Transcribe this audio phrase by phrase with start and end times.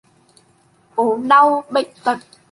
[0.95, 2.17] Ốm đau, bệnh tật